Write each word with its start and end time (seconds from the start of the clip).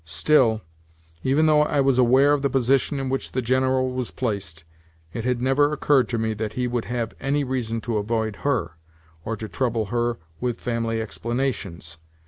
Still, 0.03 0.61
even 1.23 1.45
though 1.45 1.61
I 1.61 1.79
was 1.79 1.99
aware 1.99 2.33
of 2.33 2.41
the 2.41 2.49
position 2.49 2.99
in 2.99 3.07
which 3.07 3.33
the 3.33 3.41
General 3.43 3.91
was 3.91 4.09
placed, 4.09 4.63
it 5.13 5.25
had 5.25 5.43
never 5.43 5.71
occurred 5.71 6.09
to 6.09 6.17
me 6.17 6.33
that 6.33 6.53
he 6.53 6.67
would 6.67 6.85
have 6.85 7.13
any 7.19 7.43
reason 7.43 7.81
to 7.81 7.97
avoid 7.99 8.37
her, 8.37 8.77
or 9.23 9.37
to 9.37 9.47
trouble 9.47 9.85
her 9.93 10.17
with 10.39 10.59
family 10.59 10.99
explanations. 10.99 11.99